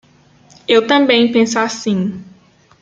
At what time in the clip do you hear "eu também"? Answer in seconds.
0.67-1.31